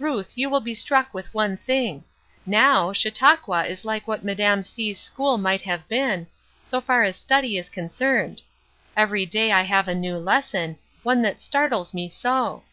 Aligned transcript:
Ruth 0.00 0.36
you 0.36 0.50
will 0.50 0.58
be 0.60 0.74
struck 0.74 1.14
with 1.14 1.32
one 1.32 1.56
thing. 1.56 2.02
Now, 2.44 2.92
Chautauqua 2.92 3.64
is 3.68 3.84
like 3.84 4.08
what 4.08 4.24
Madame 4.24 4.64
C's 4.64 4.98
school 4.98 5.38
might 5.38 5.60
have 5.62 5.86
been, 5.86 6.26
so 6.64 6.80
far 6.80 7.04
as 7.04 7.14
study 7.14 7.56
is 7.56 7.68
concerned. 7.70 8.42
Every 8.96 9.24
day 9.24 9.52
I 9.52 9.62
have 9.62 9.86
a 9.86 9.94
new 9.94 10.16
lesson, 10.16 10.78
one 11.04 11.22
that 11.22 11.40
startles 11.40 11.94
me 11.94 12.08
so! 12.08 12.64